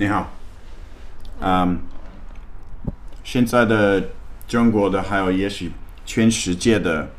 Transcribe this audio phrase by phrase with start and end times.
[0.00, 0.30] 你好，
[1.42, 1.78] 嗯，
[3.22, 4.02] 现在的
[4.48, 5.72] 中国的还有也许
[6.06, 7.10] 全世界的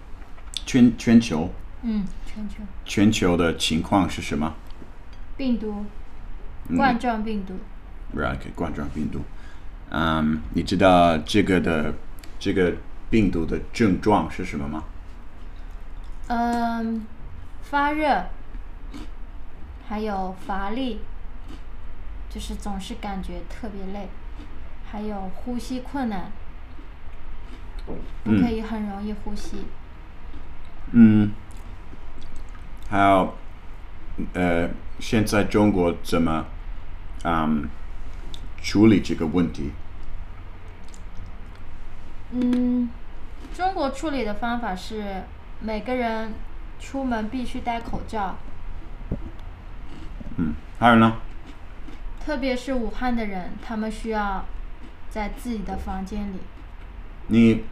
[0.66, 1.48] 全全球
[1.84, 4.56] 嗯，全球全球的情况是什么？
[5.38, 5.86] 病毒，
[6.76, 7.54] 冠状病毒。
[8.20, 9.22] right，冠状病毒。
[9.92, 11.94] 嗯，你知道这个的
[12.40, 12.74] 这个
[13.12, 14.84] 病毒的症状是什么吗？
[16.30, 17.06] 嗯，
[17.62, 18.26] 发热，
[19.88, 21.02] 还有乏力，
[22.34, 24.08] 就是总是感觉特别累，
[24.90, 26.32] 还有呼吸困难，
[28.24, 29.66] 不可以很容易呼吸。
[30.94, 31.34] 嗯，
[32.90, 33.34] 还有
[34.34, 36.46] 呃，现在中国怎么
[37.26, 37.68] 嗯
[38.62, 39.72] 处理这个问题？
[42.32, 42.90] 嗯，
[43.54, 45.24] 中国处理的方法是
[45.60, 46.34] 每个人
[46.80, 48.38] 出门必须戴口罩，
[50.38, 51.18] 嗯，还有呢？
[52.24, 54.46] 特别是武汉的人，他们需要
[55.10, 56.38] 在自己的房间里。
[57.28, 57.64] 你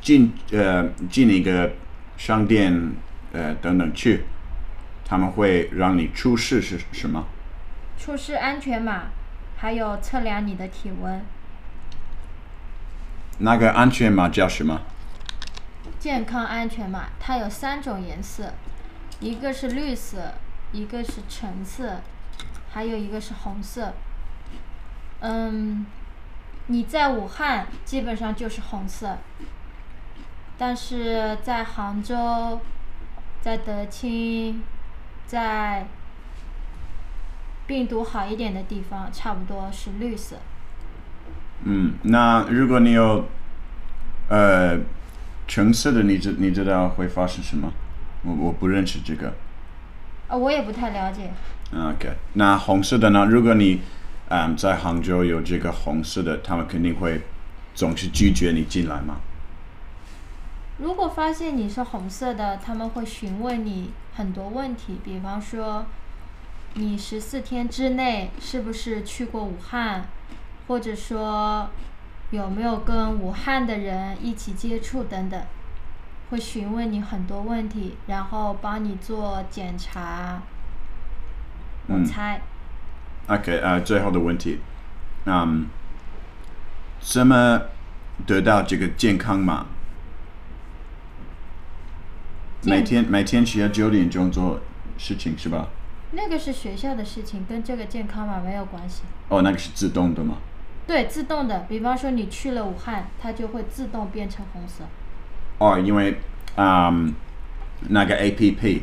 [0.00, 1.72] 进呃进一个
[2.16, 2.92] 商店
[3.32, 4.24] 呃等等去，
[5.04, 7.26] 他们会让你出示是什么？
[7.98, 9.04] 出示安全码，
[9.56, 11.22] 还有测量你的体温。
[13.38, 14.80] 那个安全码叫什么？
[15.98, 18.52] 健康安全码它有三种颜色，
[19.20, 20.34] 一个是绿色，
[20.72, 22.00] 一个是橙色，
[22.74, 23.94] 还有一个是红色。
[25.20, 25.86] 嗯，
[26.66, 29.16] 你在武汉基本上就是红色，
[30.58, 32.60] 但是在杭州、
[33.40, 34.60] 在德清、
[35.24, 35.86] 在
[37.68, 40.36] 病毒好一点的地方，差不多是绿色。
[41.62, 43.24] 嗯，那如果你有
[44.28, 44.76] 呃
[45.46, 47.72] 橙色的，你知你知道会发生什么？
[48.24, 49.32] 我我不认识这个。
[50.26, 51.30] 啊，我也不太了解。
[51.76, 53.26] OK，那红色的呢？
[53.26, 53.80] 如果你
[54.28, 57.20] 嗯在杭州有这个红色的，他们肯定会
[57.74, 59.16] 总是拒绝你进来吗？
[60.78, 65.84] 如果发现你是红色的，他们会询问你很多问题，比方说，
[66.74, 70.06] 你十四天之内是不是去过武汉，
[70.68, 71.68] 或者说
[72.30, 75.42] 有没有跟武汉的人一起接触等等，
[76.30, 80.42] 会询问你很多问题，然后帮你做检查。
[81.86, 82.40] 我嗯猜
[83.26, 84.58] ，OK，呃，最后的问题，
[85.26, 85.66] 嗯，
[87.00, 87.60] 怎么
[88.26, 89.66] 得到这个健康码？
[92.62, 94.60] 每天每天需要九点钟做
[94.96, 95.68] 事情是吧？
[96.12, 99.02] 那个是学校的事情，跟这个健康码没有关系。
[99.28, 100.38] 哦，那个是自动的吗？
[100.86, 104.84] 对，自动的，比方说你去了武汉，它就会自动变成红色。
[105.58, 106.18] 哦，因为
[106.56, 107.14] 嗯，
[107.88, 108.80] 那个 APP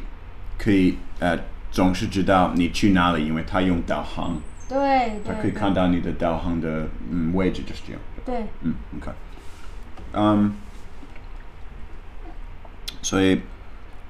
[0.57, 1.37] 可以呃
[1.71, 8.01] 总是知道你去哪里，因为它用导航，对对它可以看到你的导航的嗯位置，就是这样。
[8.25, 9.11] 对，嗯，OK，
[10.13, 10.53] 嗯，
[13.01, 13.41] 所以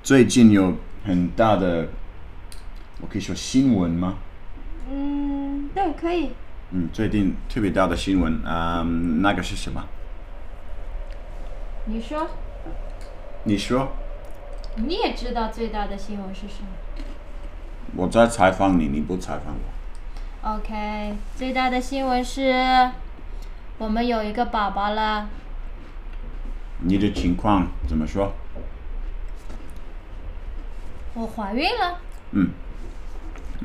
[0.02, 1.88] 最近有很大的，
[3.00, 4.16] 我可以说新闻吗？
[4.92, 6.32] 嗯，对，可以。
[6.72, 9.84] 嗯，最近特别大的新闻，嗯，那个是什么？
[11.86, 12.28] 你说，
[13.44, 13.92] 你说，
[14.76, 16.68] 你也知道最大的新闻是什么
[17.96, 20.56] 我在采访你，你不采访我。
[20.56, 22.92] ？OK，最大的新闻是，
[23.78, 25.28] 我们有一个宝宝了。
[26.80, 28.34] 你的情况怎么说？
[31.14, 32.00] 我怀孕了，
[32.32, 32.52] 嗯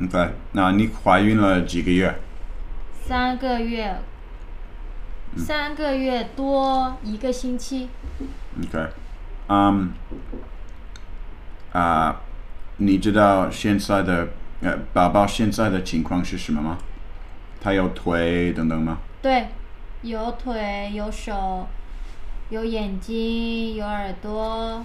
[0.03, 2.19] ，OK，那你怀孕了几个月？
[3.05, 4.01] 三个月，
[5.37, 7.89] 三个月多一个星期。
[8.61, 8.89] OK，
[9.49, 9.93] 嗯，
[11.73, 12.21] 啊，
[12.79, 14.29] 你知道现在的
[14.61, 16.79] 呃宝宝现在的情况是什么吗？
[17.61, 18.99] 他有腿等等吗？
[19.23, 19.49] 对，
[20.03, 21.67] 有腿，有手，
[22.51, 24.85] 有眼睛，有耳朵。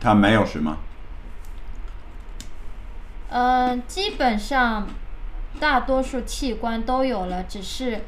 [0.00, 0.76] 他没有什么？
[3.28, 4.88] 嗯，基本上
[5.60, 8.00] 大多数器官都有了，只是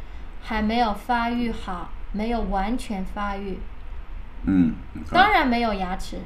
[0.43, 3.59] 还没有发育好，没有完全发育。
[4.47, 4.75] 嗯
[5.11, 6.19] 当然没有牙齿，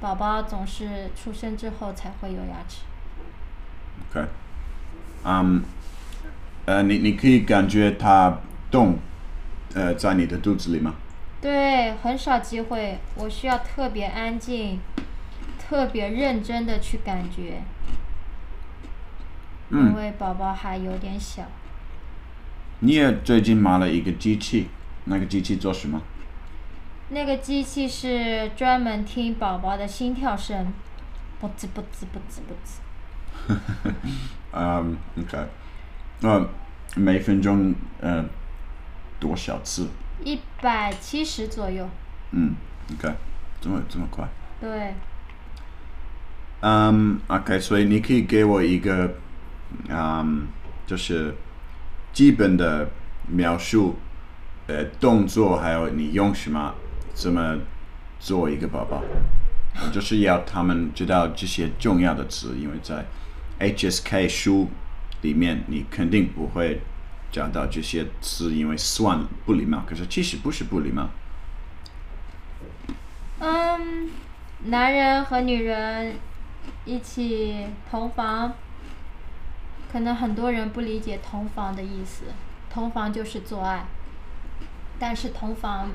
[0.00, 2.82] 宝宝总是出生之后才会有牙齿。
[4.10, 4.28] OK，
[5.24, 5.62] 嗯，
[6.66, 8.38] 呃，你你可以感觉它
[8.70, 8.98] 动，
[9.74, 10.94] 呃，在你的肚子里吗？
[11.40, 14.80] 对，很少机会，我需要特别安静、
[15.58, 17.62] 特别认真的去感觉，
[19.70, 21.44] 因嗯，为宝宝还有点小。
[22.80, 24.68] 你也最近买了一个机器，
[25.04, 26.02] 那个机器做什么？
[27.08, 30.72] 那个机器是专门听宝宝的心跳声，
[31.38, 32.80] 不吱不吱不吱不吱。
[34.52, 35.38] 嗯，OK，
[36.22, 36.48] 呃，
[36.96, 38.24] 每分钟呃
[39.20, 39.88] 多少次？
[40.24, 41.88] 一百七十左右。
[42.32, 42.56] 嗯
[42.92, 43.14] ，OK，
[43.60, 44.26] 这么这么快？
[44.60, 44.94] 对，
[46.60, 49.14] 嗯，OK，所以你可以给我一个，
[49.88, 50.48] 嗯，
[50.86, 51.32] 就是
[52.12, 52.88] 基本的
[53.28, 53.96] 描述，
[54.66, 56.74] 呃，动作还有你用什么，
[57.16, 57.58] 怎么
[58.20, 59.02] 做一个宝宝，
[59.90, 63.06] 就是要他们知道这些重要的词，因为在
[63.58, 64.68] HSK 书
[65.22, 66.82] 里面你肯定不会
[67.32, 71.08] 讲到这些词，因为算不礼貌，可是其实不是不礼貌。
[73.38, 74.10] 嗯，
[74.66, 76.16] 男人和女人
[76.84, 78.52] 一起同房，
[79.90, 82.24] 可能很多人不理解同房的意思。
[82.70, 83.86] 同房就是做爱，
[84.98, 85.88] 但是同房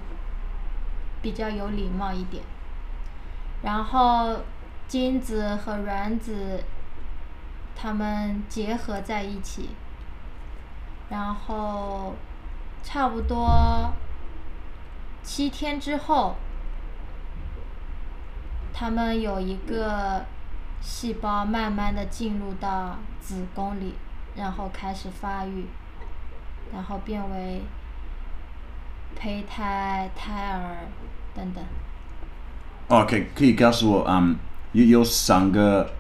[1.22, 2.44] 比较有礼貌一点。
[3.62, 4.38] 然后
[4.88, 6.64] 精子和卵子
[7.76, 9.70] 它们结合在一起，
[11.10, 12.16] 然后
[12.84, 13.94] 差不多
[15.24, 16.36] 七天之后。
[18.74, 20.26] 他们有一个
[20.82, 23.94] 细胞慢慢的进入到子宫里，
[24.36, 25.68] 然后开始发育，
[26.74, 27.62] 然后变为
[29.16, 30.88] 胚胎、胎儿
[31.34, 31.64] 等等。
[32.88, 34.36] OK，可以告诉我，嗯，
[34.74, 35.94] 有有三个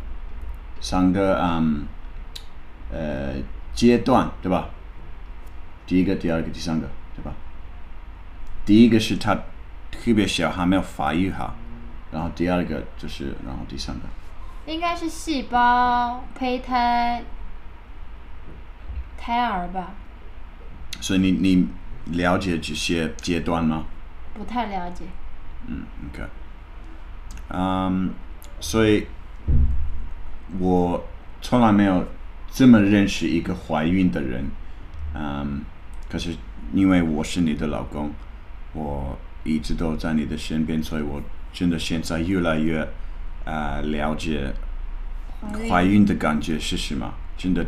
[0.79, 1.85] 三个嗯
[2.91, 3.35] 呃
[3.73, 4.69] 阶段，对吧？
[5.87, 7.33] 第一个、第二个、第三个，对吧？
[8.65, 9.35] 第一个是他
[9.89, 11.55] 特别小，还没有发育好，
[12.11, 14.01] 然后第二个就是，然后第三个。
[14.65, 17.23] 应该是细胞、胚胎、
[19.17, 19.93] 胎儿吧？
[20.99, 21.67] 所以你你
[22.05, 23.85] 了解这些阶段吗？
[24.33, 25.05] 不太了解。
[25.67, 26.23] 嗯，OK，
[27.49, 28.09] 嗯，
[28.59, 29.05] 所以
[30.59, 31.05] 我
[31.41, 32.05] 从来没有
[32.51, 34.45] 这么认识一个怀孕的人，
[35.13, 35.61] 嗯，
[36.09, 36.35] 可是
[36.73, 38.11] 因为我是你的老公，
[38.73, 41.21] 我一直都在你的身边，所以我
[41.53, 42.81] 真的现在越来越
[43.45, 44.53] 啊、呃了解
[45.69, 47.13] 怀孕的感觉是什么。
[47.37, 47.65] 真的，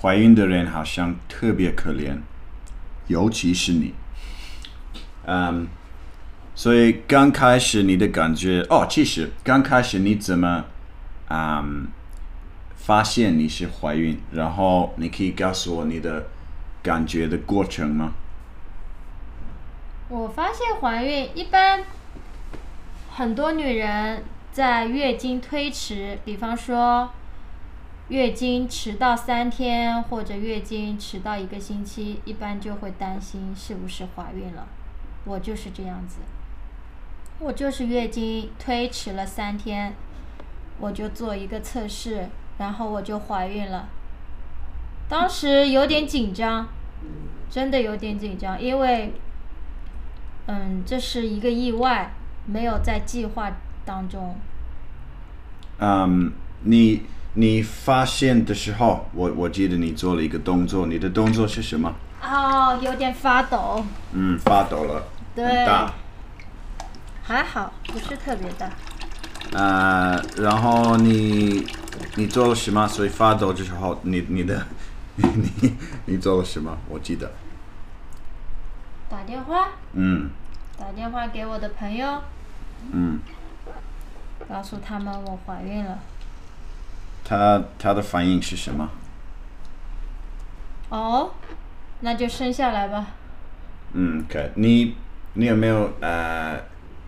[0.00, 2.16] 怀孕的人好像特别可怜，
[3.08, 3.94] 尤其是你。
[5.26, 5.66] 嗯，
[6.54, 10.64] 所以刚开始你的感觉哦，其实刚开始你怎么
[11.28, 11.88] 嗯
[12.76, 14.20] 发现你是怀孕？
[14.32, 16.28] 然后你可以告诉我你的
[16.82, 18.12] 感觉的过程吗？
[20.08, 21.82] 我发现怀孕一般，
[23.10, 27.10] 很多女人在月经推迟，比方说
[28.08, 34.66] 月经迟到三天或者月经迟到一个星期，一般就会担心是不是怀孕了。
[35.24, 36.18] 我就是这样子，
[37.38, 39.94] 我就是月经推迟了三天，
[40.78, 43.88] 我就做一个测试，然后我就怀孕了。
[45.08, 46.68] 当时有点紧张，
[47.50, 49.12] 真的有点紧张，因为。
[50.48, 52.12] 嗯，这是一个意外，
[52.44, 53.50] 没有在计划
[53.84, 54.36] 当中。
[55.80, 56.32] 嗯，
[56.62, 57.02] 你
[57.38, 61.94] 你发现的时候，我我记得你做了一个动作，你的动作是什么？
[62.22, 65.04] 哦，有点发抖，嗯，发抖了，
[65.34, 65.92] 对大。
[67.22, 68.70] 还好，不是特别大。
[69.52, 71.66] 呃，然后你
[72.14, 72.88] 你做了什么？
[72.88, 74.66] 所以发抖的时候，你你的
[75.16, 75.74] 你
[76.06, 76.78] 你做了什么？
[76.88, 77.30] 我记得，
[79.10, 80.30] 打电话，嗯
[80.78, 82.22] 打电话给我的朋友，
[82.92, 83.20] 嗯，
[84.48, 85.98] 告诉他们我怀孕了。
[87.28, 88.88] 他他的反应是什么？
[90.90, 91.32] 哦，
[92.00, 93.06] 那就生下来吧。
[93.92, 94.94] 嗯，OK，你
[95.32, 96.60] 你有没有呃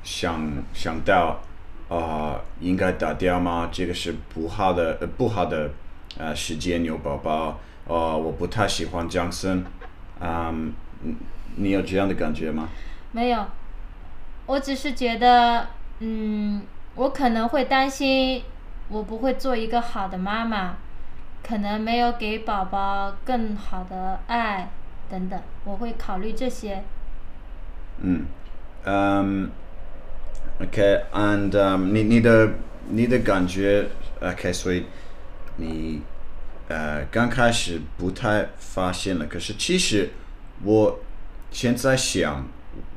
[0.03, 1.41] 想想到
[1.89, 3.69] 呃应该打掉吗？
[3.71, 5.71] 这个是不好的呃不好的
[6.19, 9.65] 呃时间有宝宝，呃我不太喜欢江森，
[10.21, 10.73] 嗯，
[11.03, 11.15] 你
[11.57, 12.69] 你有这样的感觉吗？
[13.13, 13.47] 没有，
[14.47, 15.69] 我只是觉得，
[16.01, 16.63] 嗯，
[16.97, 18.43] 我可能会担心，
[18.89, 20.77] 我不会做一个好的妈妈，
[21.43, 24.71] 可能没有给宝宝更好的爱
[25.11, 26.83] 等等，我会考虑这些。
[28.01, 28.25] 嗯，
[28.85, 29.51] 嗯
[30.61, 32.51] ，OK，and、um, 你你的
[32.89, 33.87] 你的感觉
[34.21, 34.87] ，OK，所以
[35.57, 36.01] 你
[36.69, 40.11] 呃刚开始不太发现了，可是其实
[40.63, 41.01] 我
[41.51, 42.47] 现在想，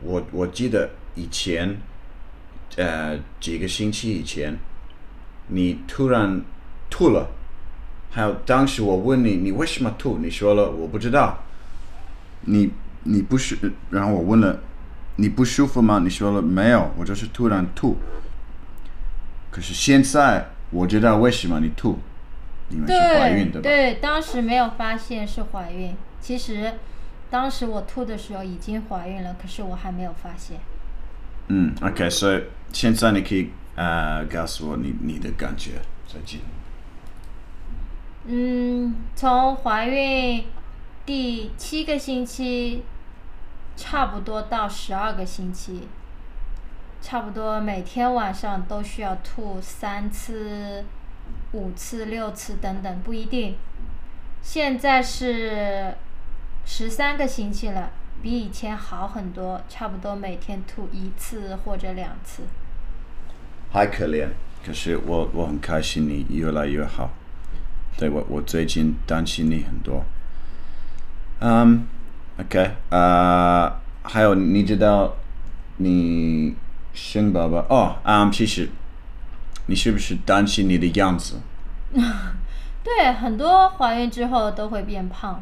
[0.03, 1.77] 我我记得以前
[2.77, 4.57] 呃几个星期以前，
[5.47, 6.41] 你突然
[6.89, 7.29] 吐了，
[8.11, 11.39] 还有当时我问你你为什么吐，你说了我不知道。
[12.43, 12.71] 你
[13.03, 13.55] 你不是，
[13.91, 14.61] 然后我问了，
[15.17, 15.99] 你不舒服吗？
[16.03, 17.97] 你说了没有，我就是突然吐。
[19.51, 21.99] 可是现在我知道为什么你吐，
[22.69, 23.69] 你们是怀孕对吧？
[23.69, 26.73] 对，当时没有发现是怀孕，其实
[27.29, 30.57] 当时我吐的时候已经怀孕了，可是我还没有发现。
[31.49, 32.43] 嗯，OK，所以
[32.73, 36.41] 现在你可以呃告诉我你你的感觉最近。
[38.25, 40.45] 嗯，从怀孕
[41.05, 42.83] 第七个星期，
[43.75, 45.87] 差不多到十二个星期，
[47.01, 50.85] 差不多每天晚上都需要吐三次、
[51.53, 53.55] 五次、六次等等，不一定。
[54.43, 55.95] 现在是
[56.63, 62.43] 十三个星期了，比以前好很多，差不多每天吐一次或者两次。
[63.71, 64.27] 还可怜，
[64.65, 67.09] 可是我我很开心你越来越好。
[67.97, 70.03] 对我我最近担心你很多。
[71.39, 71.85] 嗯
[72.39, 73.71] ，OK，呃，
[74.03, 75.15] 还有你知道
[75.77, 76.55] 你
[76.93, 78.69] 生宝宝哦，嗯，其实
[79.67, 81.39] 你是不是担心你的样子？
[82.83, 85.41] 对，很多怀孕之后都会变胖，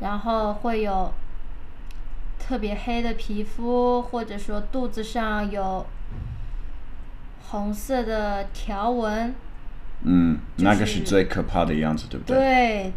[0.00, 1.12] 然后会有
[2.38, 5.84] 特别黑的皮肤，或者说肚子上有
[7.50, 9.34] 红色的条纹。
[10.04, 12.36] 嗯，那个是是最可怕的样子，对不对？
[12.36, 12.92] 对，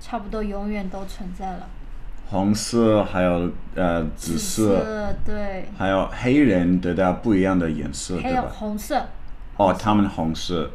[0.00, 1.66] 差不多永远都存在了。
[2.28, 8.42] 红色还有呃紫色，对，还有黑人得到不一样的颜色，还有？
[8.42, 9.06] 红色，
[9.56, 10.70] 哦，他们红色，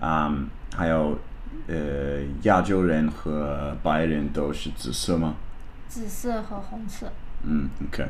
[0.00, 1.18] 嗯，还有
[1.66, 5.34] 呃亚洲人和白人都是紫色吗？
[5.88, 7.10] 紫色和红色。
[7.42, 8.06] 嗯，OK，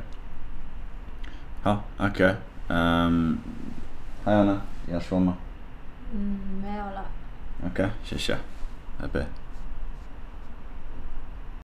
[1.62, 2.34] 好，OK，
[2.68, 3.36] 嗯，
[4.24, 4.60] 还有呢？
[4.88, 5.36] 要说吗
[6.12, 7.04] 嗯，没有了。
[7.66, 8.36] ？OK，谢谢，
[9.00, 9.26] 拜拜。